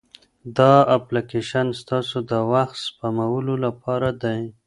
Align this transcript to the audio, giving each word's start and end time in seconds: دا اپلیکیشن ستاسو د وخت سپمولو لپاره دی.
دا 0.57 0.73
اپلیکیشن 0.97 1.67
ستاسو 1.81 2.17
د 2.31 2.33
وخت 2.51 2.75
سپمولو 2.85 3.53
لپاره 3.65 4.09
دی. 4.23 4.39